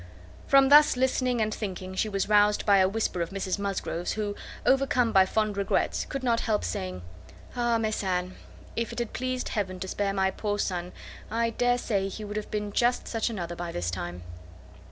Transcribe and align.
From 0.47 0.69
thus 0.69 0.97
listening 0.97 1.41
and 1.43 1.53
thinking, 1.53 1.93
she 1.93 2.09
was 2.09 2.27
roused 2.27 2.65
by 2.65 2.77
a 2.77 2.89
whisper 2.89 3.21
of 3.21 3.29
Mrs 3.29 3.59
Musgrove's 3.59 4.13
who, 4.13 4.35
overcome 4.65 5.11
by 5.11 5.27
fond 5.27 5.57
regrets, 5.57 6.05
could 6.05 6.23
not 6.23 6.39
help 6.39 6.63
saying— 6.63 7.03
"Ah! 7.55 7.77
Miss 7.77 8.03
Anne, 8.03 8.33
if 8.75 8.91
it 8.91 8.97
had 8.97 9.13
pleased 9.13 9.49
Heaven 9.49 9.79
to 9.79 9.87
spare 9.87 10.11
my 10.15 10.31
poor 10.31 10.57
son, 10.57 10.91
I 11.29 11.51
dare 11.51 11.77
say 11.77 12.07
he 12.07 12.23
would 12.25 12.37
have 12.37 12.49
been 12.49 12.73
just 12.73 13.07
such 13.07 13.29
another 13.29 13.55
by 13.55 13.71
this 13.71 13.91
time." 13.91 14.23